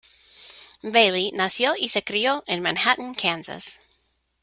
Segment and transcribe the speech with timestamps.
[0.81, 3.77] Bailey nació y se crió en Manhattan, Kansas.